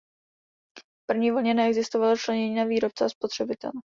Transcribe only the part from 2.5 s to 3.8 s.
na výrobce a spotřebitele.